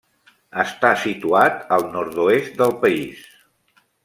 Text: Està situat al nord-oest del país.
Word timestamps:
Està 0.61 0.93
situat 1.01 1.61
al 1.77 1.85
nord-oest 1.97 2.59
del 2.63 2.75
país. 2.87 3.23